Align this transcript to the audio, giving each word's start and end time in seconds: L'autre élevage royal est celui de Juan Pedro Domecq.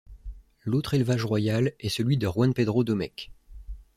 L'autre 0.63 0.95
élevage 0.95 1.25
royal 1.25 1.73
est 1.79 1.89
celui 1.89 2.17
de 2.17 2.25
Juan 2.25 2.55
Pedro 2.55 2.83
Domecq. 2.83 3.31